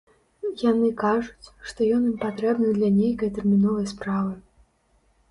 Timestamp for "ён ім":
1.97-2.15